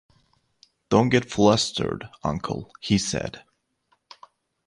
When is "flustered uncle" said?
1.29-2.73